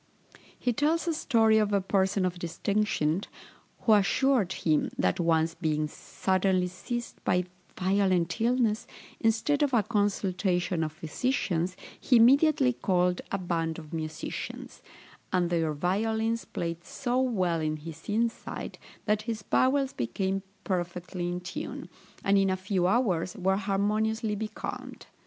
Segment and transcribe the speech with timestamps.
[0.57, 3.21] He tells a story of a person of distinction,
[3.81, 7.43] who assured him, that once being suddenly seized by
[7.79, 8.87] violent illness,
[9.19, 14.81] instead of a consultation of physicians, he immediately called a band of musicians;
[15.31, 21.41] and their violins played so well in his inside, that his bowels became perfectly in
[21.41, 21.89] tune,
[22.23, 25.05] and in a few hours were harmoniously becalmed.